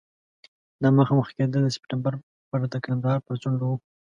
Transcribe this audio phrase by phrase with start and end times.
[0.81, 2.13] دا مخامخ کېدل د سپټمبر
[2.49, 3.87] پر د کندهار په څنډو کې وو.